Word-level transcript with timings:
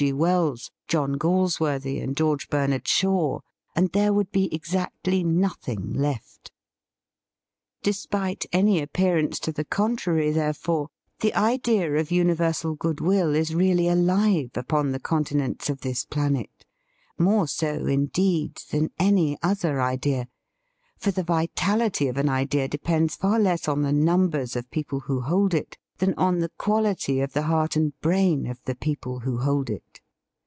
G. 0.01 0.11
Wells, 0.11 0.71
John 0.87 1.19
Galsworthy 1.19 1.99
and 2.01 2.17
George 2.17 2.49
Bernard 2.49 2.87
Shaw, 2.87 3.39
and 3.75 3.91
there 3.91 4.11
would 4.13 4.31
be 4.31 4.51
exactly 4.51 5.23
noth 5.23 5.69
ing 5.69 5.93
left. 5.93 6.51
Despite 7.83 8.47
any 8.51 8.81
appearance 8.81 9.37
to 9.41 9.51
the 9.51 9.63
contrary, 9.63 10.31
therefore, 10.31 10.87
the 11.19 11.35
idea 11.35 11.93
of 11.97 12.07
univer 12.07 12.55
sal 12.55 12.73
goodwill 12.73 13.35
is 13.35 13.53
really 13.53 13.87
alive 13.87 14.49
upon 14.55 14.91
the 14.91 14.99
continents 14.99 15.69
of 15.69 15.81
this 15.81 16.03
planet: 16.03 16.65
more 17.19 17.47
so, 17.47 17.85
in 17.85 18.07
deed, 18.07 18.55
than 18.71 18.89
any 18.97 19.37
other 19.43 19.79
idea— 19.79 20.27
for 20.97 21.11
the 21.11 21.21
vi 21.21 21.45
tality 21.55 22.09
of 22.09 22.17
an 22.17 22.27
idea 22.27 22.67
depends 22.67 23.15
far 23.15 23.37
less 23.39 23.67
on 23.67 23.83
the 23.83 23.93
numbers 23.93 24.55
of 24.55 24.71
people 24.71 25.01
who 25.01 25.21
hold 25.21 25.53
it 25.53 25.77
than 25.99 26.15
on 26.15 26.39
the 26.39 26.49
quality 26.57 27.19
of 27.19 27.33
the 27.33 27.43
heart 27.43 27.75
and 27.75 27.93
brain 28.01 28.47
of 28.47 28.59
the 28.63 28.73
people 28.73 29.19
who 29.19 29.37
hold 29.37 29.69
it. 29.69 29.99